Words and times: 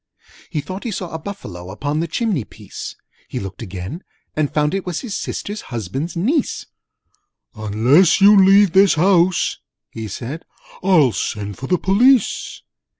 He 0.49 0.61
thought 0.61 0.83
he 0.83 0.89
saw 0.89 1.11
a 1.13 1.19
Buffalo 1.19 1.69
Upon 1.69 1.99
the 1.99 2.07
chimney 2.07 2.43
piece: 2.43 2.95
He 3.27 3.39
looked 3.39 3.61
again, 3.61 4.03
and 4.35 4.51
found 4.51 4.73
it 4.73 4.83
was 4.83 5.01
His 5.01 5.15
Sister's 5.15 5.61
Husband's 5.69 6.15
Niece. 6.15 6.65
'Unless 7.53 8.19
you 8.19 8.35
leave 8.35 8.71
this 8.73 8.95
house,' 8.95 9.59
he 9.91 10.07
said, 10.07 10.43
"I'll 10.81 11.11
send 11.11 11.59
for 11.59 11.67
the 11.67 11.77
Police!' 11.77 12.63